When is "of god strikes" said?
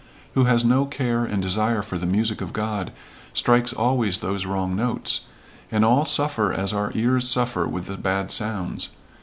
2.41-3.71